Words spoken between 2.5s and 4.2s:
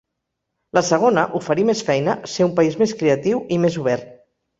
país més creatiu i més obert.